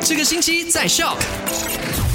[0.00, 2.11] 这个星期在 Shock。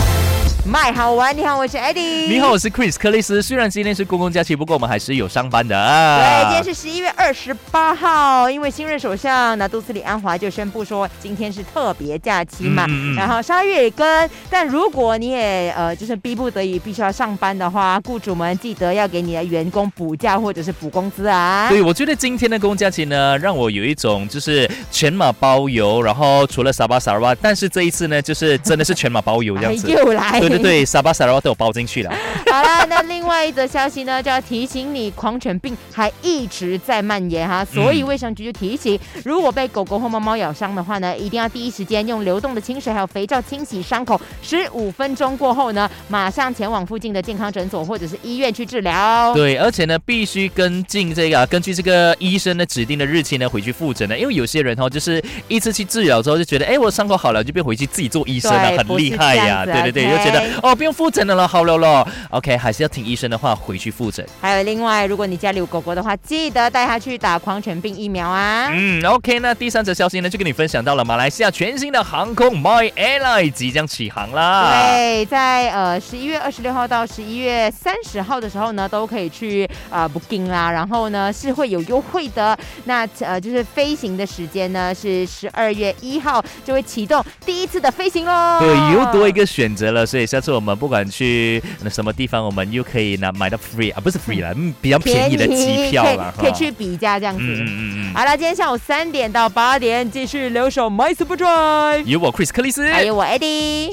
[0.67, 2.27] 麦好玩，你好，我是 Eddie。
[2.27, 3.41] 你好，我是 Chris 克里斯。
[3.41, 5.73] 虽然今天是公共假期，不过我们还是有上班的。
[6.19, 12.85] 对，今天是十一月二十八号，因为新任首相拿杜斯里安华就宣布说，今天是特别假期嘛。
[13.15, 21.69] 然后沙月也跟，但如果你也呃就是逼不得已必须要上班的话，雇主们记得要给你的员工补假或者是补工资啊。
[21.69, 29.87] 对，我觉得今天的公共假期呢，让我有一种就是全马包邮，然后除了沙巴沙巴，但是这一次呢，就是真的是全马包邮这样子。
[29.97, 30.41] 又来。
[30.41, 32.13] 对，沙巴沙拉都有包进去了。
[32.51, 49.33] 好了，那另外一则消息呢，就要提醒你，狂犬病还一直在蔓延哈，所以卫生局就提醒，如果被狗狗或猫猫咬伤的话呢，一定要第一时间用流动的清水还有肥皂清洗伤口，十五分钟过后呢，马上前往附近的健康诊所或者是医院去治疗。
[49.35, 60.46] 对，而且呢，必须跟进这个，根据这个医生的指定的日期呢，回去复诊呢，因为有些人哦，就是一次去治疗之后就觉得，哎，我伤口好了，就变回去自己做医生了，很厉害呀，对对对，就觉得。
[60.61, 64.25] 哦，不用复诊的了，好了了，OK，还是要听医生的话，回去复诊。
[64.41, 68.69] 还有另外，如果你家里有狗狗的话，记得带它去打狂犬病疫苗啊。
[68.71, 74.71] 嗯，OK，那第三则消息呢，就跟你分享到了，马来西亚全新的航空 My Airline 即将起航啦。
[74.71, 82.57] 对，在呃十一月二十六号到十一月三十号的时候呢，都可以去啊 booking 啦，然后呢是会有优惠的。
[82.85, 88.59] 那呃就是飞行的时间呢是十二月一号就会启动第一次的飞行喽。
[88.59, 90.77] 对，又多一个选择了，所以下次我们。
[90.77, 97.41] 不管去那什么地方，我们又可以呢买到 free 啊，不是 free 了，比较便宜的机票了，可以去比价这样子。
[97.41, 98.13] 嗯嗯嗯。
[98.13, 103.91] 好了，今天下午三点到八点，继续留守 My Super Drive，有我 Chris 克里斯，还有我 Eddie。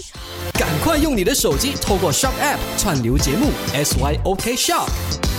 [0.53, 5.34] 赶快用你的手机透过 Shop App 串流节目 SYOK Shop。